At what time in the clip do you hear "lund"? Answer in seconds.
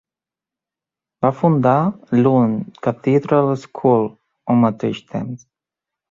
2.21-2.79